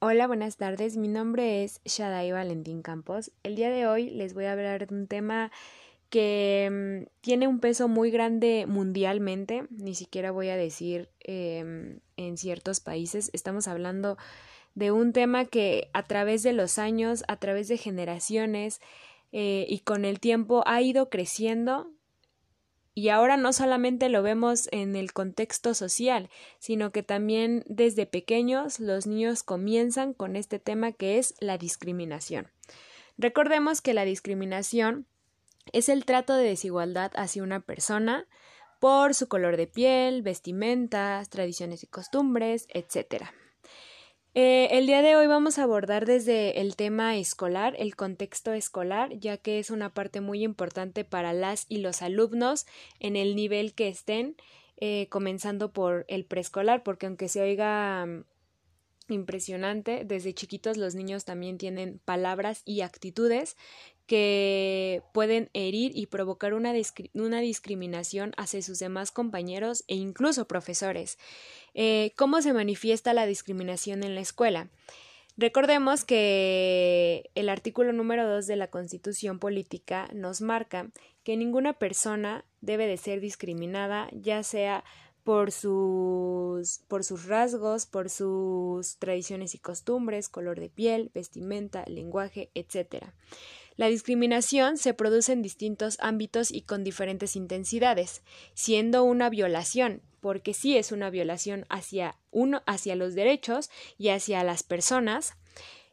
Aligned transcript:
Hola, 0.00 0.28
buenas 0.28 0.56
tardes. 0.56 0.96
Mi 0.96 1.08
nombre 1.08 1.64
es 1.64 1.80
Shadai 1.84 2.30
Valentín 2.30 2.82
Campos. 2.82 3.32
El 3.42 3.56
día 3.56 3.68
de 3.68 3.88
hoy 3.88 4.10
les 4.10 4.32
voy 4.32 4.44
a 4.44 4.52
hablar 4.52 4.86
de 4.86 4.94
un 4.94 5.08
tema 5.08 5.50
que 6.08 6.68
mm, 6.70 7.10
tiene 7.20 7.48
un 7.48 7.58
peso 7.58 7.88
muy 7.88 8.12
grande 8.12 8.66
mundialmente, 8.68 9.66
ni 9.70 9.96
siquiera 9.96 10.30
voy 10.30 10.50
a 10.50 10.56
decir 10.56 11.08
em, 11.18 11.98
en 12.16 12.36
ciertos 12.36 12.78
países. 12.78 13.28
Estamos 13.32 13.66
hablando 13.66 14.18
de 14.76 14.92
un 14.92 15.12
tema 15.12 15.46
que 15.46 15.90
a 15.92 16.04
través 16.04 16.44
de 16.44 16.52
los 16.52 16.78
años, 16.78 17.24
a 17.26 17.34
través 17.34 17.66
de 17.66 17.76
generaciones 17.76 18.80
eh, 19.32 19.66
y 19.68 19.80
con 19.80 20.04
el 20.04 20.20
tiempo 20.20 20.62
ha 20.66 20.80
ido 20.80 21.10
creciendo 21.10 21.90
y 22.98 23.10
ahora 23.10 23.36
no 23.36 23.52
solamente 23.52 24.08
lo 24.08 24.24
vemos 24.24 24.68
en 24.72 24.96
el 24.96 25.12
contexto 25.12 25.72
social, 25.72 26.28
sino 26.58 26.90
que 26.90 27.04
también 27.04 27.62
desde 27.68 28.06
pequeños 28.06 28.80
los 28.80 29.06
niños 29.06 29.44
comienzan 29.44 30.14
con 30.14 30.34
este 30.34 30.58
tema 30.58 30.90
que 30.90 31.18
es 31.18 31.36
la 31.38 31.58
discriminación. 31.58 32.48
Recordemos 33.16 33.82
que 33.82 33.94
la 33.94 34.04
discriminación 34.04 35.06
es 35.72 35.88
el 35.88 36.04
trato 36.06 36.34
de 36.34 36.48
desigualdad 36.48 37.12
hacia 37.14 37.44
una 37.44 37.60
persona 37.60 38.26
por 38.80 39.14
su 39.14 39.28
color 39.28 39.56
de 39.56 39.68
piel, 39.68 40.22
vestimentas, 40.22 41.30
tradiciones 41.30 41.84
y 41.84 41.86
costumbres, 41.86 42.66
etc. 42.74 43.26
Eh, 44.34 44.68
el 44.72 44.86
día 44.86 45.02
de 45.02 45.16
hoy 45.16 45.26
vamos 45.26 45.58
a 45.58 45.62
abordar 45.62 46.04
desde 46.04 46.60
el 46.60 46.76
tema 46.76 47.16
escolar, 47.16 47.74
el 47.78 47.96
contexto 47.96 48.52
escolar, 48.52 49.18
ya 49.18 49.38
que 49.38 49.58
es 49.58 49.70
una 49.70 49.94
parte 49.94 50.20
muy 50.20 50.44
importante 50.44 51.04
para 51.04 51.32
las 51.32 51.64
y 51.68 51.78
los 51.78 52.02
alumnos 52.02 52.66
en 53.00 53.16
el 53.16 53.34
nivel 53.34 53.74
que 53.74 53.88
estén, 53.88 54.36
eh, 54.76 55.08
comenzando 55.08 55.72
por 55.72 56.04
el 56.08 56.24
preescolar, 56.24 56.82
porque 56.82 57.06
aunque 57.06 57.28
se 57.28 57.40
oiga 57.40 58.04
mm, 58.06 58.24
impresionante, 59.12 60.04
desde 60.04 60.34
chiquitos 60.34 60.76
los 60.76 60.94
niños 60.94 61.24
también 61.24 61.56
tienen 61.56 61.98
palabras 62.04 62.62
y 62.66 62.82
actitudes 62.82 63.56
que 64.08 65.02
pueden 65.12 65.50
herir 65.52 65.92
y 65.94 66.06
provocar 66.06 66.54
una, 66.54 66.72
una 67.12 67.40
discriminación 67.40 68.32
hacia 68.38 68.62
sus 68.62 68.78
demás 68.78 69.12
compañeros 69.12 69.84
e 69.86 69.94
incluso 69.94 70.48
profesores. 70.48 71.18
Eh, 71.74 72.12
¿Cómo 72.16 72.40
se 72.40 72.54
manifiesta 72.54 73.12
la 73.12 73.26
discriminación 73.26 74.02
en 74.02 74.14
la 74.14 74.22
escuela? 74.22 74.70
Recordemos 75.36 76.04
que 76.04 77.30
el 77.36 77.50
artículo 77.50 77.92
número 77.92 78.26
2 78.28 78.46
de 78.46 78.56
la 78.56 78.68
Constitución 78.68 79.38
Política 79.38 80.08
nos 80.12 80.40
marca 80.40 80.90
que 81.22 81.36
ninguna 81.36 81.74
persona 81.74 82.44
debe 82.62 82.86
de 82.86 82.96
ser 82.96 83.20
discriminada, 83.20 84.08
ya 84.12 84.42
sea 84.42 84.84
por 85.22 85.52
sus, 85.52 86.80
por 86.88 87.04
sus 87.04 87.26
rasgos, 87.26 87.84
por 87.84 88.08
sus 88.08 88.96
tradiciones 88.96 89.54
y 89.54 89.58
costumbres, 89.58 90.30
color 90.30 90.58
de 90.58 90.70
piel, 90.70 91.10
vestimenta, 91.12 91.84
lenguaje, 91.86 92.50
etc. 92.54 93.04
La 93.78 93.86
discriminación 93.86 94.76
se 94.76 94.92
produce 94.92 95.32
en 95.32 95.40
distintos 95.40 95.98
ámbitos 96.00 96.50
y 96.50 96.62
con 96.62 96.82
diferentes 96.82 97.36
intensidades, 97.36 98.22
siendo 98.52 99.04
una 99.04 99.30
violación, 99.30 100.02
porque 100.20 100.52
sí 100.52 100.76
es 100.76 100.90
una 100.90 101.10
violación 101.10 101.64
hacia 101.68 102.16
uno, 102.32 102.64
hacia 102.66 102.96
los 102.96 103.14
derechos 103.14 103.70
y 103.96 104.08
hacia 104.08 104.42
las 104.42 104.64
personas, 104.64 105.34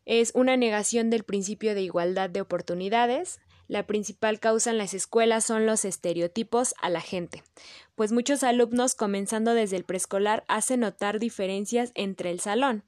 es 0.06 0.32
una 0.34 0.58
negación 0.58 1.12
del 1.12 1.24
principio 1.24 1.76
de 1.76 1.84
igualdad 1.84 2.32
de 2.32 2.42
oportunidades, 2.42 3.40
la 3.68 3.86
principal 3.86 4.40
causa 4.40 4.72
en 4.72 4.80
las 4.80 4.96
escuelas 4.96 5.46
son 5.46 5.68
los 5.68 5.86
estereotipos 5.86 6.74
a 6.82 6.90
la 6.90 7.02
gente, 7.02 7.44
pues 7.94 8.12
muchos 8.12 8.42
alumnos 8.42 8.96
comenzando 8.96 9.54
desde 9.54 9.78
el 9.78 9.84
preescolar 9.84 10.44
hacen 10.48 10.80
notar 10.80 11.20
diferencias 11.20 11.92
entre 11.94 12.32
el 12.32 12.40
salón. 12.40 12.84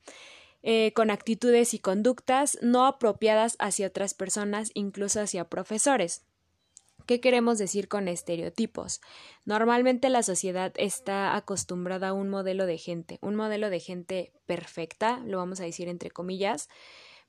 Eh, 0.64 0.92
con 0.94 1.12
actitudes 1.12 1.74
y 1.74 1.80
conductas 1.80 2.58
no 2.62 2.86
apropiadas 2.86 3.56
hacia 3.60 3.88
otras 3.88 4.14
personas, 4.14 4.72
incluso 4.74 5.22
hacia 5.22 5.46
profesores. 5.46 6.24
¿Qué 7.06 7.22
queremos 7.22 7.58
decir 7.58 7.88
con 7.88 8.10
estereotipos? 8.10 9.00
Normalmente 9.46 10.10
la 10.10 10.24
sociedad 10.24 10.74
está 10.76 11.38
acostumbrada 11.38 12.10
a 12.10 12.14
un 12.14 12.28
modelo 12.28 12.66
de 12.66 12.78
gente, 12.78 13.18
un 13.22 13.36
modelo 13.36 13.70
de 13.70 13.80
gente 13.80 14.34
perfecta, 14.46 15.22
lo 15.26 15.38
vamos 15.38 15.62
a 15.62 15.64
decir 15.64 15.88
entre 15.88 16.12
comillas, 16.12 16.68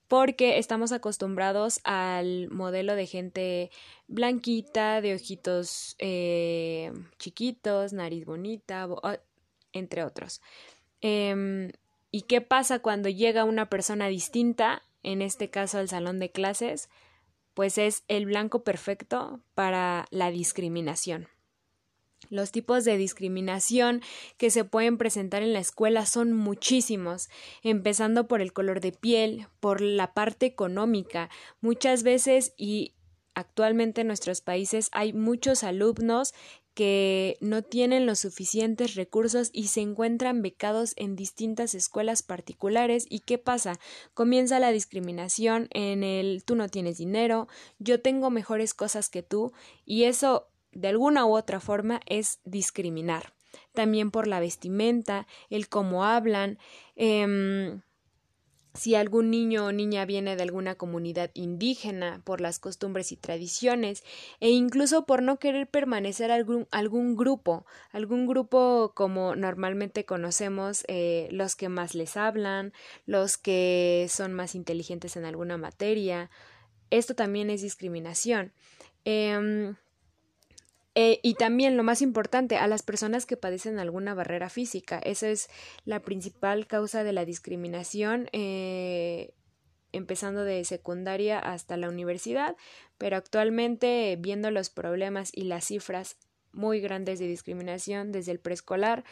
porque 0.08 0.58
estamos 0.58 0.90
acostumbrados 0.90 1.80
al 1.84 2.50
modelo 2.50 2.96
de 2.96 3.06
gente 3.06 3.70
blanquita, 4.08 5.00
de 5.00 5.14
ojitos 5.14 5.94
eh, 5.98 6.92
chiquitos, 7.18 7.92
nariz 7.92 8.24
bonita, 8.24 8.88
entre 9.72 10.02
otros. 10.02 10.40
Em, 11.02 11.70
¿Y 12.10 12.22
qué 12.22 12.40
pasa 12.40 12.78
cuando 12.78 13.08
llega 13.08 13.44
una 13.44 13.68
persona 13.68 14.08
distinta, 14.08 14.82
en 15.02 15.22
este 15.22 15.50
caso 15.50 15.78
al 15.78 15.88
salón 15.88 16.18
de 16.18 16.30
clases? 16.30 16.88
Pues 17.54 17.76
es 17.78 18.04
el 18.08 18.26
blanco 18.26 18.64
perfecto 18.64 19.40
para 19.54 20.06
la 20.10 20.30
discriminación. 20.30 21.28
Los 22.30 22.50
tipos 22.50 22.84
de 22.84 22.96
discriminación 22.96 24.02
que 24.36 24.50
se 24.50 24.64
pueden 24.64 24.98
presentar 24.98 25.42
en 25.42 25.52
la 25.52 25.60
escuela 25.60 26.04
son 26.04 26.32
muchísimos, 26.32 27.28
empezando 27.62 28.26
por 28.26 28.42
el 28.42 28.52
color 28.52 28.80
de 28.80 28.92
piel, 28.92 29.46
por 29.60 29.80
la 29.80 30.12
parte 30.12 30.46
económica. 30.46 31.30
Muchas 31.60 32.02
veces 32.02 32.52
y 32.56 32.94
actualmente 33.34 34.00
en 34.00 34.08
nuestros 34.08 34.40
países 34.40 34.88
hay 34.92 35.12
muchos 35.12 35.62
alumnos 35.62 36.34
que 36.78 37.38
no 37.40 37.62
tienen 37.62 38.06
los 38.06 38.20
suficientes 38.20 38.94
recursos 38.94 39.50
y 39.52 39.66
se 39.66 39.80
encuentran 39.80 40.42
becados 40.42 40.92
en 40.94 41.16
distintas 41.16 41.74
escuelas 41.74 42.22
particulares. 42.22 43.04
Y 43.10 43.18
qué 43.18 43.36
pasa 43.36 43.80
comienza 44.14 44.60
la 44.60 44.70
discriminación 44.70 45.66
en 45.72 46.04
el 46.04 46.44
tú 46.44 46.54
no 46.54 46.68
tienes 46.68 46.96
dinero 46.96 47.48
yo 47.80 48.00
tengo 48.00 48.30
mejores 48.30 48.74
cosas 48.74 49.10
que 49.10 49.24
tú 49.24 49.52
y 49.84 50.04
eso 50.04 50.46
de 50.70 50.86
alguna 50.86 51.26
u 51.26 51.36
otra 51.36 51.58
forma 51.58 52.00
es 52.06 52.38
discriminar. 52.44 53.34
También 53.72 54.12
por 54.12 54.28
la 54.28 54.38
vestimenta 54.38 55.26
el 55.50 55.68
cómo 55.68 56.04
hablan 56.04 56.60
eh, 56.94 57.80
si 58.74 58.94
algún 58.94 59.30
niño 59.30 59.66
o 59.66 59.72
niña 59.72 60.04
viene 60.04 60.36
de 60.36 60.42
alguna 60.42 60.74
comunidad 60.76 61.30
indígena, 61.34 62.20
por 62.24 62.40
las 62.40 62.58
costumbres 62.58 63.12
y 63.12 63.16
tradiciones, 63.16 64.04
e 64.40 64.50
incluso 64.50 65.06
por 65.06 65.22
no 65.22 65.38
querer 65.38 65.68
permanecer 65.68 66.30
algún, 66.30 66.66
algún 66.70 67.16
grupo, 67.16 67.66
algún 67.90 68.26
grupo 68.26 68.92
como 68.94 69.34
normalmente 69.34 70.04
conocemos 70.04 70.84
eh, 70.88 71.28
los 71.30 71.56
que 71.56 71.68
más 71.68 71.94
les 71.94 72.16
hablan, 72.16 72.72
los 73.06 73.36
que 73.36 74.06
son 74.10 74.32
más 74.32 74.54
inteligentes 74.54 75.16
en 75.16 75.24
alguna 75.24 75.56
materia. 75.56 76.30
Esto 76.90 77.14
también 77.14 77.50
es 77.50 77.62
discriminación. 77.62 78.52
Eh, 79.04 79.74
eh, 81.00 81.20
y 81.22 81.34
también 81.34 81.76
lo 81.76 81.84
más 81.84 82.02
importante, 82.02 82.56
a 82.56 82.66
las 82.66 82.82
personas 82.82 83.24
que 83.24 83.36
padecen 83.36 83.78
alguna 83.78 84.14
barrera 84.14 84.48
física. 84.48 84.98
Esa 84.98 85.28
es 85.28 85.48
la 85.84 86.00
principal 86.00 86.66
causa 86.66 87.04
de 87.04 87.12
la 87.12 87.24
discriminación, 87.24 88.28
eh, 88.32 89.32
empezando 89.92 90.42
de 90.42 90.64
secundaria 90.64 91.38
hasta 91.38 91.76
la 91.76 91.88
universidad, 91.88 92.56
pero 92.98 93.16
actualmente 93.16 94.18
viendo 94.18 94.50
los 94.50 94.70
problemas 94.70 95.30
y 95.32 95.42
las 95.42 95.66
cifras 95.66 96.16
muy 96.50 96.80
grandes 96.80 97.20
de 97.20 97.28
discriminación 97.28 98.10
desde 98.10 98.32
el 98.32 98.40
preescolar, 98.40 99.04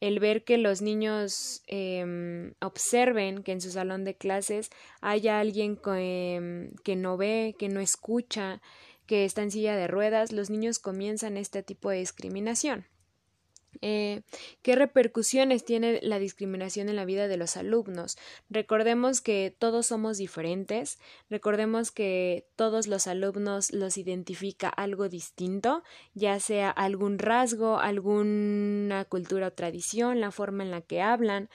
el 0.00 0.18
ver 0.18 0.42
que 0.42 0.58
los 0.58 0.82
niños 0.82 1.62
eh, 1.68 2.52
observen 2.60 3.44
que 3.44 3.52
en 3.52 3.60
su 3.60 3.70
salón 3.70 4.02
de 4.02 4.16
clases 4.16 4.70
haya 5.00 5.38
alguien 5.38 5.78
em, 5.94 6.72
que 6.82 6.96
no 6.96 7.16
ve, 7.16 7.54
que 7.56 7.68
no 7.68 7.78
escucha, 7.78 8.60
que 9.10 9.24
está 9.24 9.42
en 9.42 9.50
silla 9.50 9.74
de 9.74 9.88
ruedas, 9.88 10.30
los 10.30 10.50
niños 10.50 10.78
comienzan 10.78 11.36
este 11.36 11.64
tipo 11.64 11.90
de 11.90 11.98
discriminación. 11.98 12.86
Eh, 13.82 14.22
¿Qué 14.62 14.76
repercusiones 14.76 15.64
tiene 15.64 15.98
la 16.00 16.20
discriminación 16.20 16.88
en 16.88 16.94
la 16.94 17.04
vida 17.04 17.26
de 17.26 17.36
los 17.36 17.56
alumnos? 17.56 18.16
Recordemos 18.50 19.20
que 19.20 19.52
todos 19.58 19.86
somos 19.86 20.16
diferentes, 20.16 21.00
recordemos 21.28 21.90
que 21.90 22.46
todos 22.54 22.86
los 22.86 23.08
alumnos 23.08 23.72
los 23.72 23.98
identifica 23.98 24.68
algo 24.68 25.08
distinto, 25.08 25.82
ya 26.14 26.38
sea 26.38 26.70
algún 26.70 27.18
rasgo, 27.18 27.80
alguna 27.80 29.06
cultura 29.06 29.48
o 29.48 29.52
tradición, 29.52 30.20
la 30.20 30.30
forma 30.30 30.62
en 30.62 30.70
la 30.70 30.82
que 30.82 31.02
hablan. 31.02 31.50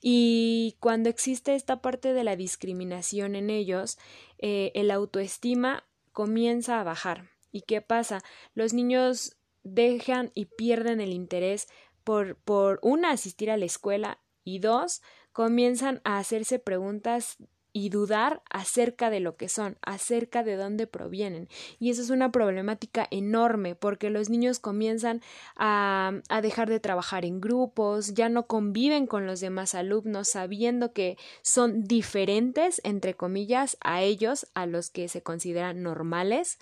Y 0.00 0.78
cuando 0.80 1.10
existe 1.10 1.54
esta 1.54 1.82
parte 1.82 2.14
de 2.14 2.24
la 2.24 2.34
discriminación 2.34 3.36
en 3.36 3.50
ellos, 3.50 3.98
eh, 4.38 4.72
el 4.74 4.90
autoestima 4.90 5.84
comienza 6.14 6.80
a 6.80 6.84
bajar. 6.84 7.28
¿Y 7.52 7.60
qué 7.62 7.82
pasa? 7.82 8.22
Los 8.54 8.72
niños 8.72 9.36
dejan 9.62 10.30
y 10.34 10.46
pierden 10.46 11.02
el 11.02 11.12
interés 11.12 11.68
por, 12.04 12.36
por 12.36 12.78
una, 12.82 13.10
asistir 13.10 13.50
a 13.50 13.58
la 13.58 13.66
escuela 13.66 14.20
y 14.44 14.60
dos, 14.60 15.02
comienzan 15.32 16.00
a 16.04 16.18
hacerse 16.18 16.58
preguntas 16.58 17.36
y 17.76 17.88
dudar 17.88 18.40
acerca 18.50 19.10
de 19.10 19.18
lo 19.18 19.36
que 19.36 19.48
son, 19.48 19.76
acerca 19.82 20.44
de 20.44 20.54
dónde 20.54 20.86
provienen. 20.86 21.48
Y 21.80 21.90
eso 21.90 22.02
es 22.02 22.10
una 22.10 22.30
problemática 22.30 23.06
enorme 23.10 23.74
porque 23.74 24.10
los 24.10 24.30
niños 24.30 24.60
comienzan 24.60 25.22
a, 25.56 26.12
a, 26.28 26.40
dejar 26.40 26.70
de 26.70 26.78
trabajar 26.78 27.24
en 27.24 27.40
grupos, 27.40 28.14
ya 28.14 28.28
no 28.28 28.46
conviven 28.46 29.08
con 29.08 29.26
los 29.26 29.40
demás 29.40 29.74
alumnos 29.74 30.28
sabiendo 30.28 30.92
que 30.92 31.18
son 31.42 31.82
diferentes, 31.82 32.80
entre 32.84 33.14
comillas, 33.14 33.76
a 33.80 34.02
ellos, 34.02 34.46
a 34.54 34.66
los 34.66 34.88
que 34.90 35.08
se 35.08 35.24
consideran 35.24 35.82
normales. 35.82 36.60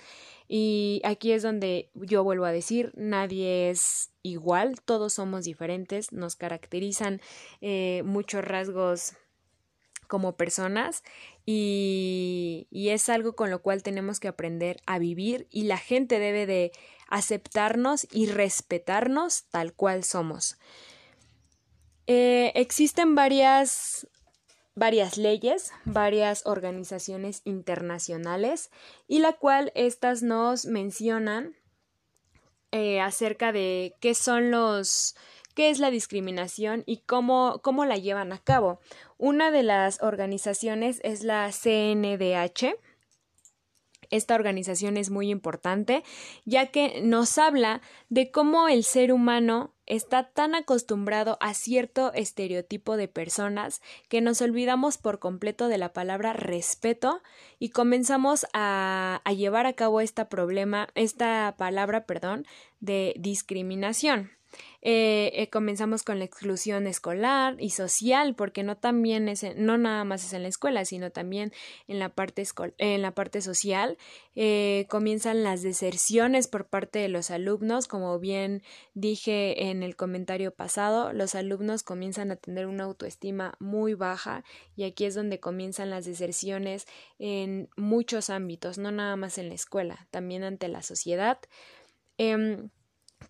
Y 0.48 1.02
aquí 1.04 1.32
es 1.32 1.42
donde 1.42 1.90
yo 1.94 2.24
vuelvo 2.24 2.46
a 2.46 2.52
decir, 2.52 2.92
nadie 2.96 3.68
es 3.68 4.10
igual, 4.22 4.80
todos 4.82 5.12
somos 5.12 5.44
diferentes, 5.44 6.12
nos 6.12 6.36
caracterizan 6.36 7.20
eh, 7.60 8.02
muchos 8.04 8.44
rasgos 8.44 9.14
como 10.08 10.36
personas 10.36 11.02
y, 11.46 12.66
y, 12.70 12.90
es 12.90 13.08
algo 13.08 13.34
con 13.34 13.50
lo 13.50 13.62
cual 13.62 13.82
tenemos 13.82 14.20
que 14.20 14.28
aprender 14.28 14.80
a 14.86 14.98
vivir 14.98 15.48
y 15.50 15.64
la 15.64 15.78
gente 15.78 16.18
debe 16.18 16.46
de 16.46 16.72
aceptarnos 17.08 18.06
y 18.10 18.26
respetarnos 18.26 19.44
tal 19.50 19.74
cual 19.74 20.04
somos. 20.04 20.56
Eh, 22.06 22.52
existen 22.54 23.14
varias, 23.14 24.08
varias 24.74 25.16
leyes, 25.16 25.72
varias 25.84 26.46
organizaciones 26.46 27.42
internacionales 27.44 28.70
y 29.06 29.20
la 29.20 29.34
cual 29.34 29.72
estas 29.74 30.22
nos 30.22 30.66
mencionan 30.66 31.54
eh, 32.72 33.00
acerca 33.00 33.52
de 33.52 33.94
qué 34.00 34.14
son 34.14 34.50
los 34.50 35.14
qué 35.54 35.70
es 35.70 35.78
la 35.78 35.90
discriminación 35.90 36.82
y 36.86 36.98
cómo, 36.98 37.60
cómo 37.62 37.84
la 37.84 37.96
llevan 37.96 38.32
a 38.32 38.38
cabo. 38.38 38.80
Una 39.22 39.52
de 39.52 39.62
las 39.62 40.02
organizaciones 40.02 41.00
es 41.04 41.22
la 41.22 41.48
CNDH. 41.52 42.74
Esta 44.10 44.34
organización 44.34 44.96
es 44.96 45.10
muy 45.10 45.30
importante 45.30 46.02
ya 46.44 46.72
que 46.72 47.00
nos 47.04 47.38
habla 47.38 47.82
de 48.08 48.32
cómo 48.32 48.66
el 48.66 48.82
ser 48.82 49.12
humano 49.12 49.76
está 49.86 50.32
tan 50.32 50.56
acostumbrado 50.56 51.38
a 51.40 51.54
cierto 51.54 52.12
estereotipo 52.14 52.96
de 52.96 53.06
personas 53.06 53.80
que 54.08 54.20
nos 54.20 54.40
olvidamos 54.40 54.98
por 54.98 55.20
completo 55.20 55.68
de 55.68 55.78
la 55.78 55.92
palabra 55.92 56.32
respeto 56.32 57.22
y 57.60 57.68
comenzamos 57.68 58.44
a, 58.52 59.22
llevar 59.36 59.66
a 59.66 59.74
cabo 59.74 60.00
esta 60.00 60.28
problema, 60.28 60.88
esta 60.96 61.54
palabra, 61.56 62.06
perdón, 62.06 62.44
de 62.80 63.14
discriminación. 63.20 64.32
Eh, 64.80 65.30
eh, 65.34 65.48
comenzamos 65.48 66.02
con 66.02 66.18
la 66.18 66.24
exclusión 66.24 66.86
escolar 66.86 67.56
y 67.60 67.70
social, 67.70 68.34
porque 68.34 68.62
no 68.62 68.76
también 68.76 69.28
es, 69.28 69.44
no 69.56 69.78
nada 69.78 70.04
más 70.04 70.24
es 70.24 70.32
en 70.32 70.42
la 70.42 70.48
escuela, 70.48 70.84
sino 70.84 71.10
también 71.10 71.52
en 71.86 71.98
la 71.98 72.08
parte, 72.08 72.44
en 72.78 73.02
la 73.02 73.12
parte 73.12 73.40
social. 73.42 73.96
Eh, 74.34 74.86
comienzan 74.88 75.42
las 75.44 75.62
deserciones 75.62 76.48
por 76.48 76.66
parte 76.66 76.98
de 76.98 77.08
los 77.08 77.30
alumnos, 77.30 77.86
como 77.86 78.18
bien 78.18 78.62
dije 78.94 79.70
en 79.70 79.82
el 79.82 79.94
comentario 79.94 80.52
pasado, 80.52 81.12
los 81.12 81.34
alumnos 81.34 81.82
comienzan 81.82 82.30
a 82.30 82.36
tener 82.36 82.66
una 82.66 82.84
autoestima 82.84 83.54
muy 83.60 83.94
baja 83.94 84.44
y 84.74 84.84
aquí 84.84 85.04
es 85.04 85.14
donde 85.14 85.38
comienzan 85.38 85.90
las 85.90 86.06
deserciones 86.06 86.86
en 87.18 87.68
muchos 87.76 88.30
ámbitos, 88.30 88.78
no 88.78 88.90
nada 88.90 89.16
más 89.16 89.38
en 89.38 89.48
la 89.48 89.54
escuela, 89.54 90.06
también 90.10 90.44
ante 90.44 90.68
la 90.68 90.82
sociedad. 90.82 91.38
Em, 92.18 92.70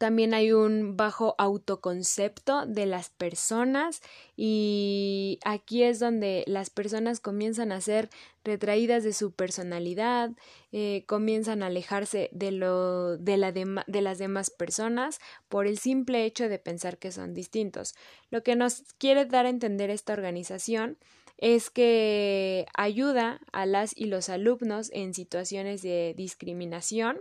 también 0.02 0.34
hay 0.34 0.50
un 0.50 0.96
bajo 0.96 1.36
autoconcepto 1.38 2.66
de 2.66 2.86
las 2.86 3.10
personas 3.10 4.02
y 4.36 5.38
aquí 5.44 5.84
es 5.84 6.00
donde 6.00 6.42
las 6.48 6.70
personas 6.70 7.20
comienzan 7.20 7.70
a 7.70 7.80
ser 7.80 8.10
retraídas 8.42 9.04
de 9.04 9.12
su 9.12 9.30
personalidad, 9.30 10.32
eh, 10.72 11.04
comienzan 11.06 11.62
a 11.62 11.66
alejarse 11.66 12.30
de, 12.32 12.50
lo, 12.50 13.16
de, 13.16 13.36
la 13.36 13.52
de 13.52 14.00
las 14.02 14.18
demás 14.18 14.50
personas 14.50 15.20
por 15.48 15.68
el 15.68 15.78
simple 15.78 16.24
hecho 16.24 16.48
de 16.48 16.58
pensar 16.58 16.98
que 16.98 17.12
son 17.12 17.32
distintos. 17.32 17.94
Lo 18.28 18.42
que 18.42 18.56
nos 18.56 18.82
quiere 18.98 19.24
dar 19.24 19.46
a 19.46 19.50
entender 19.50 19.88
esta 19.88 20.14
organización 20.14 20.98
es 21.38 21.70
que 21.70 22.66
ayuda 22.74 23.40
a 23.52 23.66
las 23.66 23.96
y 23.96 24.06
los 24.06 24.28
alumnos 24.28 24.90
en 24.92 25.14
situaciones 25.14 25.80
de 25.82 26.14
discriminación 26.16 27.20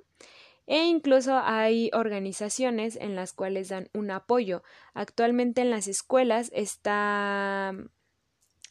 e 0.71 0.85
incluso 0.85 1.37
hay 1.37 1.91
organizaciones 1.91 2.95
en 2.95 3.13
las 3.13 3.33
cuales 3.33 3.67
dan 3.67 3.89
un 3.93 4.09
apoyo. 4.09 4.63
Actualmente 4.93 5.59
en 5.59 5.69
las 5.69 5.89
escuelas 5.89 6.49
está 6.55 7.75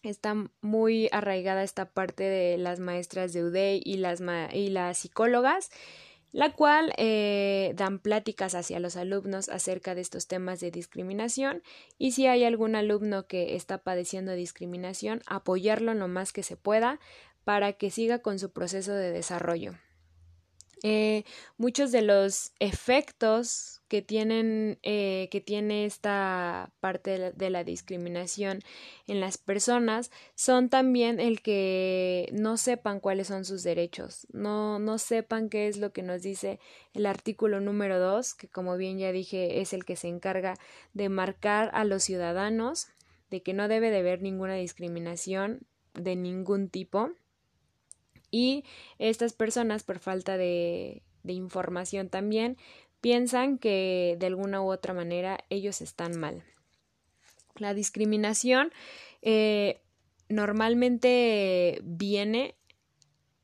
está 0.02 0.34
muy 0.62 1.10
arraigada 1.12 1.62
esta 1.62 1.92
parte 1.92 2.24
de 2.24 2.56
las 2.56 2.80
maestras 2.80 3.34
de 3.34 3.44
UDEI 3.44 3.82
y 3.84 3.98
las, 3.98 4.22
y 4.54 4.70
las 4.70 4.96
psicólogas, 4.96 5.68
la 6.32 6.54
cual 6.54 6.94
eh, 6.96 7.74
dan 7.76 7.98
pláticas 7.98 8.54
hacia 8.54 8.80
los 8.80 8.96
alumnos 8.96 9.50
acerca 9.50 9.94
de 9.94 10.00
estos 10.00 10.26
temas 10.26 10.58
de 10.60 10.70
discriminación 10.70 11.62
y 11.98 12.12
si 12.12 12.26
hay 12.26 12.44
algún 12.44 12.76
alumno 12.76 13.26
que 13.26 13.56
está 13.56 13.76
padeciendo 13.76 14.32
discriminación, 14.32 15.20
apoyarlo 15.26 15.92
lo 15.92 16.08
más 16.08 16.32
que 16.32 16.44
se 16.44 16.56
pueda 16.56 16.98
para 17.44 17.74
que 17.74 17.90
siga 17.90 18.20
con 18.20 18.38
su 18.38 18.52
proceso 18.52 18.94
de 18.94 19.10
desarrollo. 19.10 19.74
Eh, 20.82 21.24
muchos 21.58 21.92
de 21.92 22.00
los 22.00 22.52
efectos 22.58 23.82
que 23.88 24.00
tienen 24.00 24.78
eh, 24.82 25.28
que 25.30 25.42
tiene 25.42 25.84
esta 25.84 26.72
parte 26.80 27.32
de 27.32 27.50
la, 27.50 27.64
discriminación 27.64 28.60
en 29.06 29.20
las 29.20 29.36
personas 29.36 30.10
son 30.34 30.70
también 30.70 31.20
el 31.20 31.42
que 31.42 32.30
no 32.32 32.56
sepan 32.56 33.00
cuáles 33.00 33.26
son 33.26 33.44
sus 33.44 33.62
derechos 33.62 34.26
no 34.32 34.78
no 34.78 34.96
sepan 34.96 35.50
qué 35.50 35.68
es 35.68 35.76
lo 35.76 35.92
que 35.92 36.02
nos 36.02 36.22
dice 36.22 36.60
el 36.94 37.04
artículo 37.04 37.60
número 37.60 37.98
2 37.98 38.34
que 38.34 38.48
como 38.48 38.78
bien 38.78 38.98
ya 38.98 39.12
dije 39.12 39.60
es 39.60 39.74
el 39.74 39.84
que 39.84 39.96
se 39.96 40.08
encarga 40.08 40.54
de 40.94 41.10
marcar 41.10 41.70
a 41.74 41.84
los 41.84 42.04
ciudadanos 42.04 42.86
de 43.28 43.42
que 43.42 43.52
no 43.52 43.68
debe 43.68 43.90
de 43.90 43.98
haber 43.98 44.22
ninguna 44.22 44.54
discriminación 44.54 45.66
de 45.94 46.16
ningún 46.16 46.70
tipo 46.70 47.10
y 48.30 48.64
estas 48.98 49.32
personas, 49.32 49.82
por 49.82 49.98
falta 49.98 50.36
de, 50.36 51.02
información 51.24 52.08
también, 52.08 52.56
piensan 53.00 53.58
que 53.58 54.16
de 54.18 54.26
alguna 54.26 54.62
u 54.62 54.70
otra 54.70 54.94
manera 54.94 55.44
ellos 55.50 55.80
están 55.80 56.18
mal. 56.18 56.44
La 57.56 57.74
discriminación 57.74 58.72
eh, 59.22 59.80
normalmente 60.28 61.80
viene 61.82 62.56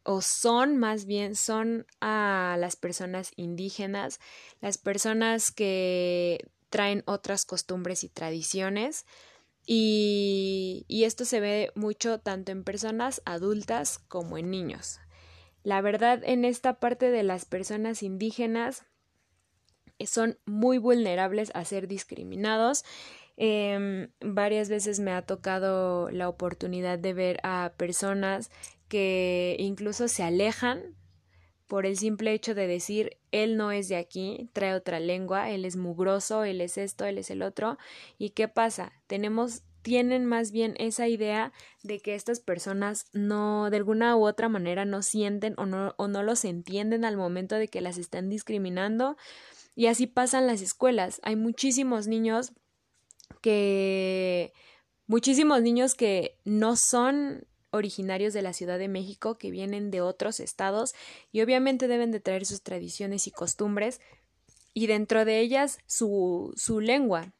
o 0.06 0.23
son 0.23 0.77
más 0.77 1.05
bien 1.05 1.35
son 1.35 1.87
a 2.00 2.56
las 2.59 2.77
personas 2.77 3.33
indígenas, 3.37 4.21
las 4.61 4.79
personas 4.79 5.50
que 5.50 6.49
traen 6.71 7.03
otras 7.06 7.44
costumbres 7.44 8.05
y 8.05 8.09
tradiciones, 8.09 9.05
y, 9.66 10.86
esto 10.88 11.24
se 11.24 11.40
ve 11.40 11.72
mucho 11.74 12.20
tanto 12.20 12.52
en 12.52 12.64
personas 12.64 13.20
adultas 13.24 13.99
como 13.99 14.38
en 14.38 14.50
niños. 14.50 15.00
La 15.64 15.80
verdad, 15.80 16.23
en 16.25 16.44
esta 16.44 16.75
parte 16.78 17.11
de 17.11 17.25
las 17.25 17.44
personas 17.44 18.02
indígenas 18.02 18.85
eh, 19.99 20.06
son 20.06 20.38
muy 20.46 20.78
vulnerables 20.78 21.50
a 21.54 21.64
ser 21.64 21.88
discriminados. 21.88 22.85
Em, 23.37 24.08
varias 24.20 24.68
veces 24.68 25.00
me 25.00 25.12
ha 25.12 25.23
tocado 25.23 26.11
la 26.11 26.28
oportunidad 26.28 26.99
de 26.99 27.12
ver 27.12 27.40
a 27.42 27.73
personas 27.76 28.50
que 28.88 29.56
incluso 29.58 30.06
se 30.08 30.23
alejan 30.23 30.94
por 31.66 31.87
el 31.87 31.96
simple 31.96 32.32
hecho 32.32 32.54
de 32.54 32.66
decir 32.66 33.18
él 33.32 33.56
no 33.56 33.73
es 33.73 33.88
de 33.88 33.96
aquí, 33.96 34.49
trae 34.52 34.75
otra 34.75 35.00
lengua, 35.00 35.50
él 35.50 35.64
es 35.64 35.76
mugroso, 35.76 36.44
él 36.44 36.61
es 36.61 36.78
esto, 36.78 37.04
él 37.04 37.18
es 37.18 37.30
el 37.30 37.42
otro. 37.42 37.78
¿Y 38.18 38.30
qué 38.30 38.49
pasa? 38.49 38.92
Tenemos 39.06 39.62
tienen 39.87 40.26
más 40.26 40.50
bien 40.50 40.75
esa 40.78 41.06
idea 41.06 41.52
de 41.85 42.00
que 42.00 42.16
estas 42.16 42.40
personas 42.40 43.06
no 43.12 43.70
de 43.70 43.76
alguna 43.76 44.16
u 44.16 44.26
otra 44.26 44.49
manera 44.49 44.85
no 44.85 45.00
sienten 45.00 45.54
o 45.58 45.64
no, 45.64 45.94
o 45.96 46.08
no 46.08 46.25
los 46.25 46.44
entienden 46.44 47.04
al 47.04 47.16
momento 47.16 47.54
de 47.54 47.68
que 47.68 47.80
las 47.80 47.96
están 47.96 48.28
discriminando 48.28 49.16
y 49.76 49.87
así 49.87 50.08
pasan 50.08 50.49
las 50.49 50.61
escuelas. 50.61 51.20
Hay 51.23 51.37
muchísimos 51.37 52.08
niños 52.08 52.52
que 53.42 54.52
muchísimos 55.06 55.62
niños 55.62 55.94
que 55.94 56.37
no 56.44 56.75
son 56.75 57.46
originarios 57.76 58.33
de 58.33 58.42
la 58.42 58.52
Ciudad 58.52 58.78
de 58.78 58.88
México, 58.88 59.38
que 59.38 59.50
vienen 59.50 59.90
de 59.90 60.00
otros 60.00 60.40
estados 60.40 60.95
y 61.33 61.42
obviamente 61.42 61.88
deben 61.88 62.11
de 62.11 62.21
traer 62.21 62.47
sus 62.47 62.62
tradiciones 62.62 63.26
y 63.26 63.30
costumbres 63.30 64.00
y 64.75 64.87
dentro 64.87 65.25
de 65.25 65.40
ellas 65.40 65.78
su, 65.87 66.52
su 66.56 66.80
lengua. 66.80 67.33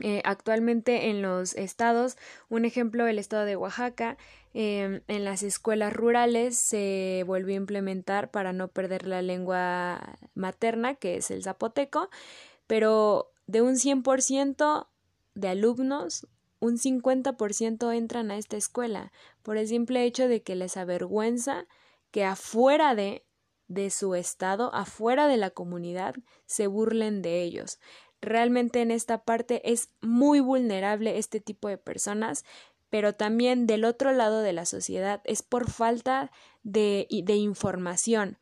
Eh, 0.00 0.22
actualmente 0.24 1.10
en 1.10 1.22
los 1.22 1.54
estados, 1.54 2.16
un 2.48 2.64
ejemplo, 2.64 3.06
el 3.08 3.18
estado 3.18 3.44
de 3.44 3.56
Oaxaca, 3.56 4.16
em, 4.54 5.00
en 5.08 5.24
las 5.24 5.42
escuelas 5.42 5.92
rurales 5.92 6.56
se 6.56 7.24
volvió 7.26 7.54
a 7.54 7.56
implementar 7.56 8.30
para 8.30 8.52
no 8.52 8.68
perder 8.68 9.06
la 9.08 9.22
lengua 9.22 10.18
materna, 10.34 10.94
que 10.94 11.16
es 11.16 11.30
el 11.30 11.42
zapoteco, 11.42 12.10
pero 12.68 13.32
de 13.46 13.62
un 13.62 13.76
100% 13.76 14.88
de 15.34 15.48
alumnos, 15.48 16.26
un 16.60 16.78
50% 16.78 17.94
entran 17.94 18.30
a 18.30 18.38
esta 18.38 18.56
escuela 18.56 19.12
por 19.42 19.56
el 19.56 19.68
simple 19.68 20.04
hecho 20.04 20.28
de 20.28 20.42
que 20.42 20.56
les 20.56 20.76
avergüenza 20.76 21.66
que 22.10 22.24
afuera 22.24 22.94
de 22.94 23.24
de 23.68 23.90
su 23.90 24.14
estado, 24.14 24.74
afuera 24.74 25.28
de 25.28 25.36
la 25.36 25.50
comunidad, 25.50 26.14
se 26.46 26.66
burlen 26.66 27.22
de 27.22 27.42
ellos. 27.42 27.78
Realmente 28.20 28.80
en 28.80 28.90
esta 28.90 29.22
parte 29.22 29.70
es 29.70 29.90
muy 30.00 30.40
vulnerable 30.40 31.18
este 31.18 31.38
tipo 31.40 31.68
de 31.68 31.78
personas, 31.78 32.44
pero 32.90 33.14
también 33.14 33.66
del 33.66 33.84
otro 33.84 34.12
lado 34.12 34.40
de 34.40 34.54
la 34.54 34.64
sociedad 34.64 35.20
es 35.24 35.42
por 35.42 35.70
falta 35.70 36.32
de, 36.62 37.06
de 37.10 37.34
información 37.36 38.38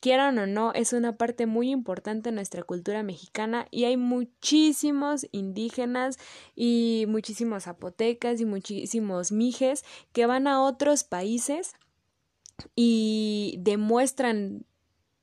quieran 0.00 0.38
o 0.38 0.46
no, 0.46 0.72
es 0.72 0.92
una 0.92 1.16
parte 1.16 1.46
muy 1.46 1.70
importante 1.70 2.30
de 2.30 2.34
nuestra 2.34 2.62
cultura 2.62 3.02
mexicana 3.02 3.66
y 3.70 3.84
hay 3.84 3.96
muchísimos 3.96 5.26
indígenas 5.32 6.18
y 6.54 7.06
muchísimos 7.08 7.64
zapotecas 7.64 8.40
y 8.40 8.44
muchísimos 8.44 9.32
mijes 9.32 9.84
que 10.12 10.26
van 10.26 10.46
a 10.46 10.62
otros 10.62 11.04
países 11.04 11.74
y 12.74 13.56
demuestran 13.60 14.64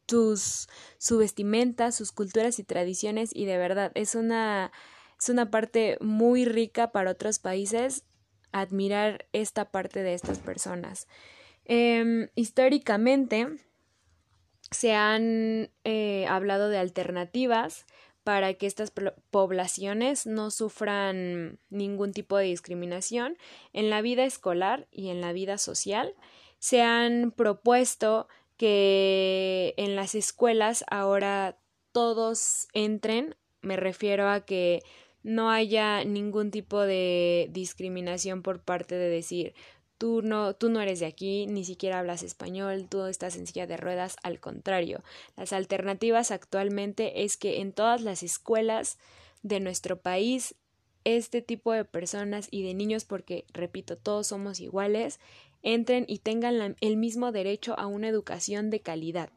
sus, 0.08 0.68
su 0.98 1.18
vestimenta, 1.18 1.92
sus 1.92 2.12
culturas 2.12 2.60
y 2.60 2.64
tradiciones 2.64 3.32
y 3.34 3.46
de 3.46 3.58
verdad 3.58 3.92
es 3.96 4.16
una, 4.16 4.72
es 5.20 5.30
una 5.30 5.50
parte 5.50 5.98
muy 6.02 6.46
rica 6.46 6.92
para 6.92 7.12
otros 7.12 7.40
países 7.40 8.04
admirar 8.52 9.28
esta 9.34 9.72
parte 9.72 10.04
de 10.04 10.14
estas 10.14 10.40
personas. 10.40 11.08
Em, 11.66 12.30
históricamente, 12.36 13.50
se 14.76 14.94
han 14.94 15.72
eh, 15.86 16.28
hablado 16.28 16.70
de 16.70 16.78
alternativas 16.78 17.86
para 18.24 18.56
que 18.56 18.68
estas 18.68 18.92
poblaciones 19.32 20.26
no 20.26 20.52
sufran 20.52 21.60
ningún 21.70 22.12
tipo 22.12 22.38
de 22.38 22.46
discriminación 22.46 23.38
en 23.72 23.90
la 23.90 24.02
vida 24.02 24.26
escolar 24.26 24.88
y 24.92 25.10
en 25.10 25.22
la 25.22 25.32
vida 25.32 25.58
social. 25.58 26.14
Se 26.60 26.82
han 26.82 27.32
propuesto 27.32 28.28
que 28.58 29.74
en 29.78 29.96
las 29.96 30.16
escuelas 30.16 30.84
ahora 30.90 31.58
todos 31.92 32.68
entren, 32.74 33.36
me 33.62 33.78
refiero 33.78 34.30
a 34.30 34.42
que 34.42 34.82
no 35.24 35.50
haya 35.50 36.04
ningún 36.04 36.52
tipo 36.52 36.82
de 36.82 37.48
discriminación 37.52 38.42
por 38.42 38.62
parte 38.62 38.96
de 38.96 39.10
decir 39.10 39.54
Tú 39.98 40.22
no, 40.22 40.56
tú 40.56 40.70
no 40.70 40.82
eres 40.82 41.00
de 41.00 41.06
aquí, 41.06 41.48
ni 41.48 41.64
siquiera 41.64 42.00
hablas 42.00 42.22
español, 42.22 42.88
tú 42.90 43.06
estás 43.06 43.38
en 43.38 43.48
silla 43.48 43.66
de 43.66 43.78
ruedas, 43.78 44.18
al 44.24 44.40
contrario. 44.40 45.04
Las 45.38 45.54
alternativas 45.54 46.32
actualmente 46.32 47.24
es 47.24 47.38
que 47.38 47.62
en 47.62 47.72
todas 47.72 48.02
las 48.02 48.22
escuelas 48.22 48.98
de 49.42 49.60
nuestro 49.60 49.98
país 50.02 50.56
este 51.06 51.42
tipo 51.42 51.72
de 51.72 51.86
personas 51.86 52.48
y 52.52 52.64
de 52.64 52.74
niños, 52.74 53.06
porque, 53.06 53.46
repito, 53.54 53.96
todos 53.96 54.28
somos 54.28 54.60
iguales, 54.60 55.20
entren 55.62 56.06
y 56.08 56.20
tengan 56.20 56.76
el 56.80 56.98
mismo 56.98 57.32
derecho 57.32 57.78
a 57.80 57.88
una 57.88 58.08
educación 58.08 58.70
de 58.70 58.82
calidad. 58.82 59.30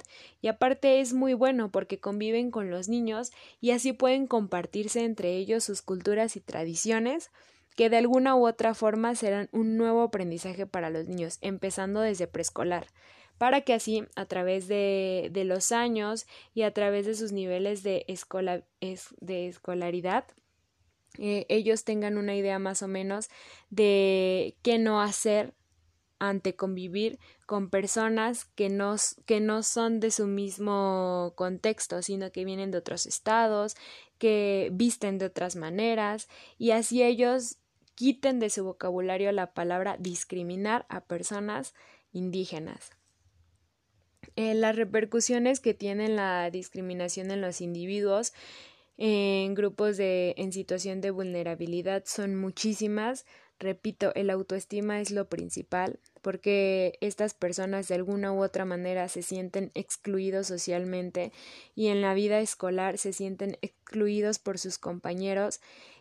Y 0.43 0.49
aparte 0.49 1.01
es 1.01 1.15
muy 1.15 1.35
bueno 1.35 1.71
porque 1.71 2.01
conviven 2.01 2.51
con 2.51 2.71
los 2.71 2.89
niños 2.89 3.33
y 3.61 3.71
así 3.71 3.93
pueden 3.93 4.27
compartirse 4.27 5.05
entre 5.05 5.37
ellos 5.37 5.65
sus 5.65 5.83
culturas 5.83 6.37
y 6.37 6.41
tradiciones 6.41 7.31
que 7.79 7.91
de 7.91 7.97
alguna 7.97 8.35
u 8.35 8.45
otra 8.45 8.75
forma 8.75 9.15
serán 9.15 9.49
un 9.53 9.77
nuevo 9.77 10.03
aprendizaje 10.03 10.67
para 10.67 10.91
los 10.91 11.07
niños, 11.07 11.39
empezando 11.43 12.01
desde 12.01 12.27
preescolar, 12.27 12.89
para 13.39 13.61
que 13.61 13.73
así, 13.73 14.05
a 14.17 14.25
través 14.25 14.67
de, 14.67 15.29
de 15.31 15.45
los 15.45 15.71
años 15.71 16.27
y 16.55 16.63
a 16.63 16.75
través 16.75 17.07
de 17.07 17.15
sus 17.15 17.31
niveles 17.31 17.85
de, 17.85 18.05
de 19.21 19.47
escolaridad, 19.47 20.25
eh, 21.19 21.47
ellos 21.49 21.85
tengan 21.85 22.19
una 22.19 22.35
idea 22.35 22.59
más 22.59 22.83
o 22.83 22.89
menos 22.89 23.29
de 23.71 24.57
qué 24.63 24.81
no 24.81 25.01
hacer 25.01 25.55
ante 26.19 26.57
convivir 26.57 27.21
con 27.47 27.71
personas 27.71 28.47
que 28.57 28.71
no, 28.71 28.97
que 29.25 29.39
no 29.39 29.63
son 29.63 30.01
de 30.01 30.11
su 30.11 30.27
mismo 30.27 31.33
contexto, 31.37 32.03
sino 32.03 32.33
que 32.33 32.45
vienen 32.45 32.73
de 32.73 32.79
otros 32.79 33.07
estados, 33.07 33.77
que 34.19 34.69
visten 34.73 35.19
de 35.19 35.27
otras 35.27 35.55
maneras, 35.55 36.27
y 36.59 36.73
así 36.73 37.05
ellos 37.05 37.59
quiten 37.99 38.39
de 38.39 38.49
su 38.49 38.63
vocabulario 38.63 39.33
la 39.33 39.55
palabra 39.55 39.97
discriminar 39.99 40.87
a 40.89 41.01
personas 41.01 41.75
indígenas. 42.13 42.91
Eh, 44.37 44.55
las 44.55 44.77
repercusiones 44.77 45.59
que 45.59 45.75
tiene 45.75 46.07
la 46.07 46.49
discriminación 46.53 47.33
en 47.33 47.41
los 47.41 47.61
individuos 47.61 48.35
en 48.99 49.53
grupos 49.57 49.97
de 49.97 50.35
en 50.39 50.53
situación 50.53 51.01
de 51.01 51.11
vulnerabilidad 51.11 52.05
son 52.07 52.37
muchísimas. 52.37 53.27
Repito, 53.59 54.15
el 54.15 54.31
autoestima 54.31 55.01
es 55.01 55.11
lo 55.11 55.29
principal 55.29 55.99
porque 56.23 56.99
estas 57.01 57.35
personas 57.35 57.89
de 57.89 57.97
alguna 57.97 58.33
u 58.33 58.45
otra 58.45 58.65
manera 58.65 59.09
se 59.09 59.23
sienten 59.23 59.73
excluidos 59.75 60.47
socialmente 60.47 61.33
y 61.75 61.89
en 61.89 62.01
la 62.01 62.15
vida 62.15 62.39
escolar 62.39 62.97
se 62.97 63.13
sienten 63.13 63.59
excluidos 63.61 64.39
por 64.39 64.57
sus 64.59 64.79
compañeros 64.79 65.61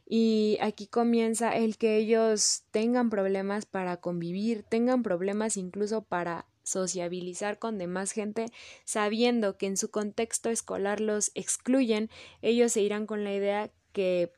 y 0.10 0.58
aquí 0.62 0.88
comienza 0.88 1.56
el 1.56 1.78
que 1.78 1.98
ellos 1.98 2.64
tengan 2.72 3.10
problemas 3.10 3.66
para 3.66 3.98
convivir, 3.98 4.64
tengan 4.64 5.04
problemas 5.04 5.58
incluso 5.58 6.02
para 6.02 6.46
sociabilizar 6.64 7.60
con 7.60 7.78
demás 7.78 8.12
gente, 8.12 8.46
sabiendo 8.86 9.58
que 9.58 9.68
en 9.68 9.76
su 9.76 9.92
contexto 9.92 10.50
escolar 10.50 11.02
los 11.02 11.32
excluyen, 11.36 12.10
ellos 12.42 12.72
se 12.74 12.82
irán 12.82 13.06
con 13.06 13.26
la 13.26 13.34
idea 13.34 13.72
que 13.92 14.32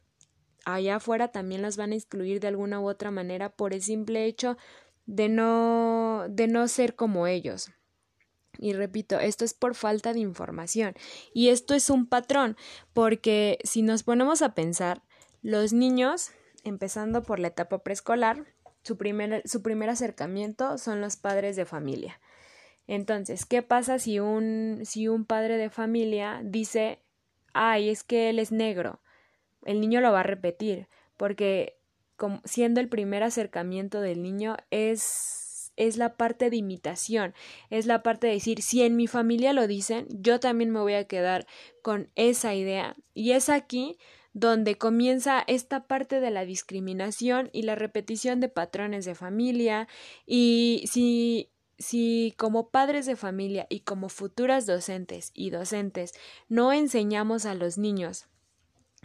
allá 0.66 0.98
afuera 0.98 1.28
también 1.28 1.62
las 1.62 1.78
van 1.78 1.92
a 1.92 1.96
excluir 1.96 2.40
de 2.40 2.48
alguna 2.48 2.80
u 2.80 2.90
otra 2.90 3.12
manera 3.12 3.50
por 3.50 3.74
el 3.74 3.82
simple 3.82 4.26
hecho 4.26 4.58
de 5.06 5.30
no 5.30 6.26
de 6.30 6.48
no 6.48 6.68
ser 6.68 6.96
como 6.96 7.28
ellos. 7.28 7.72
Y 8.58 8.74
repito, 8.74 9.20
esto 9.20 9.46
es 9.46 9.54
por 9.54 9.74
falta 9.74 10.14
de 10.14 10.20
información. 10.20 10.94
Y 11.34 11.50
esto 11.50 11.76
es 11.76 11.90
un 11.90 12.08
patrón, 12.08 12.58
porque 12.94 13.58
si 13.64 13.82
nos 13.84 14.04
ponemos 14.04 14.42
a 14.42 14.54
pensar, 14.54 15.02
los 15.42 15.74
niños, 15.74 16.32
empezando 16.64 17.24
por 17.24 17.40
la 17.40 17.50
etapa 17.50 17.80
preescolar, 17.80 18.46
su 18.84 18.98
primer, 18.98 19.42
su 19.46 19.62
primer 19.62 19.90
acercamiento 19.90 20.78
son 20.78 21.02
los 21.02 21.18
padres 21.18 21.56
de 21.56 21.66
familia. 21.66 22.20
Entonces, 22.88 23.46
¿qué 23.46 23.62
pasa 23.62 24.00
si 24.00 24.20
un, 24.20 24.82
si 24.84 25.08
un 25.08 25.26
padre 25.26 25.58
de 25.58 25.70
familia 25.70 26.42
dice, 26.44 27.00
ay, 27.54 27.90
es 27.90 28.04
que 28.04 28.30
él 28.30 28.40
es 28.40 28.52
negro? 28.52 29.00
El 29.64 29.80
niño 29.80 30.02
lo 30.02 30.12
va 30.12 30.22
a 30.22 30.24
repetir, 30.24 30.88
porque 31.16 31.78
siendo 32.46 32.82
el 32.82 32.90
primer 32.90 33.24
acercamiento 33.24 34.02
del 34.02 34.24
niño 34.24 34.58
es, 34.72 35.72
es 35.76 35.98
la 35.98 36.16
parte 36.18 36.50
de 36.50 36.58
imitación, 36.58 37.34
es 37.70 37.86
la 37.86 38.02
parte 38.02 38.28
de 38.28 38.34
decir, 38.34 38.62
si 38.62 38.82
en 38.82 38.96
mi 38.96 39.08
familia 39.08 39.54
lo 39.54 39.68
dicen, 39.68 40.08
yo 40.10 40.40
también 40.40 40.72
me 40.72 40.80
voy 40.80 40.94
a 40.94 41.06
quedar 41.06 41.46
con 41.82 42.10
esa 42.16 42.56
idea. 42.56 42.96
Y 43.14 43.32
es 43.34 43.50
aquí 43.50 43.98
donde 44.34 44.78
comienza 44.78 45.44
esta 45.48 45.86
parte 45.88 46.20
de 46.20 46.32
la 46.32 46.46
discriminación 46.46 47.50
y 47.52 47.64
la 47.64 47.76
repetición 47.76 48.40
de 48.40 48.50
patrones 48.50 49.06
de 49.06 49.16
familia. 49.16 49.88
Y 50.26 50.84
si 50.88 51.50
si 51.80 52.34
como 52.38 52.70
padres 52.70 53.06
de 53.06 53.16
familia 53.16 53.66
y 53.70 53.80
como 53.82 54.10
futuras 54.10 54.66
docentes 54.66 55.32
y 55.34 55.50
docentes 55.50 56.14
no 56.50 56.74
enseñamos 56.74 57.46
a 57.46 57.56
los 57.56 57.78
niños 57.78 58.28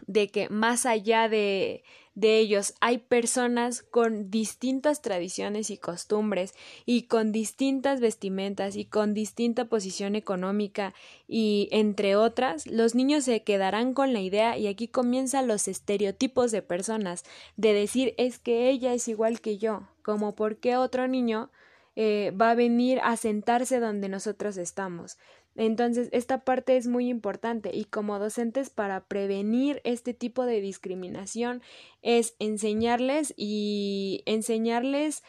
de 0.06 0.28
que 0.28 0.48
más 0.48 0.86
allá 0.86 1.28
de, 1.28 1.82
de 2.14 2.38
ellos 2.38 2.74
hay 2.80 2.98
personas 2.98 3.82
con 3.82 4.30
distintas 4.30 5.02
tradiciones 5.02 5.70
y 5.70 5.78
costumbres 5.78 6.54
y 6.86 7.04
con 7.04 7.32
distintas 7.32 8.00
vestimentas 8.00 8.76
y 8.76 8.84
con 8.84 9.14
distinta 9.14 9.64
posición 9.66 10.14
económica 10.14 10.94
y 11.26 11.68
entre 11.72 12.16
otras, 12.16 12.66
los 12.66 12.94
niños 12.94 13.24
se 13.24 13.42
quedarán 13.42 13.94
con 13.94 14.12
la 14.12 14.20
idea 14.20 14.56
y 14.56 14.68
aquí 14.68 14.86
comienzan 14.88 15.48
los 15.48 15.66
estereotipos 15.66 16.52
de 16.52 16.62
personas 16.62 17.24
de 17.56 17.72
decir 17.72 18.14
es 18.16 18.38
que 18.38 18.70
ella 18.70 18.94
es 18.94 19.08
igual 19.08 19.40
que 19.40 19.58
yo, 19.58 19.88
como 20.02 20.36
por 20.36 20.56
qué 20.58 20.76
otro 20.76 21.08
niño 21.08 21.50
eh, 21.96 22.32
va 22.40 22.50
a 22.50 22.54
venir 22.54 23.00
a 23.04 23.16
sentarse 23.16 23.78
donde 23.78 24.08
nosotros 24.08 24.56
estamos. 24.56 25.16
Entonces, 25.56 26.08
esta 26.12 26.44
parte 26.44 26.76
es 26.76 26.86
muy 26.86 27.08
importante 27.08 27.70
y 27.72 27.84
como 27.84 28.18
docentes 28.18 28.70
para 28.70 29.04
prevenir 29.04 29.80
este 29.84 30.12
tipo 30.12 30.46
de 30.46 30.60
discriminación 30.60 31.62
es 32.02 32.34
enseñarles 32.38 33.32
y 33.36 34.22
enseñarles 34.26 35.22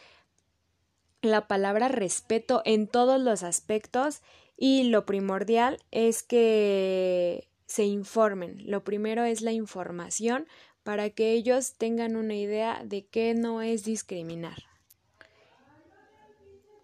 la 1.22 1.46
palabra 1.46 1.88
respeto 1.88 2.62
en 2.64 2.88
todos 2.88 3.20
los 3.20 3.42
aspectos 3.42 4.22
y 4.56 4.84
lo 4.84 5.06
primordial 5.06 5.78
es 5.90 6.22
que 6.22 7.48
se 7.66 7.84
informen. 7.84 8.58
Lo 8.64 8.84
primero 8.84 9.24
es 9.24 9.42
la 9.42 9.52
información 9.52 10.46
para 10.82 11.10
que 11.10 11.32
ellos 11.32 11.74
tengan 11.78 12.16
una 12.16 12.34
idea 12.34 12.82
de 12.84 13.06
qué 13.06 13.34
no 13.34 13.60
es 13.60 13.84
discriminar. 13.84 14.75